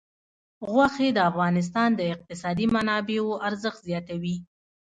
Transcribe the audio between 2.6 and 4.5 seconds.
منابعو ارزښت زیاتوي.